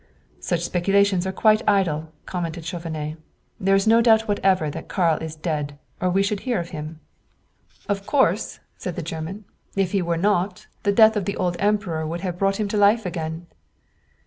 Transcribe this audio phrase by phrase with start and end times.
[0.39, 3.17] "Such speculations are quite idle," commented Chauvenet.
[3.59, 6.99] "There is no doubt whatever that Karl is dead, or we should hear of him."
[7.87, 9.45] "Of course," said the German.
[9.75, 12.77] "If he were not, the death of the old Emperor would have brought him to
[12.77, 13.45] life again."